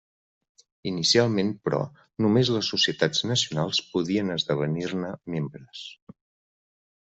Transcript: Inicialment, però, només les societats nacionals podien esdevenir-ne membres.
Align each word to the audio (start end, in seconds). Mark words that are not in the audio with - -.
Inicialment, 0.91 1.51
però, 1.67 1.81
només 2.27 2.49
les 2.57 2.71
societats 2.75 3.21
nacionals 3.35 3.85
podien 3.93 4.39
esdevenir-ne 4.39 5.15
membres. 5.39 5.87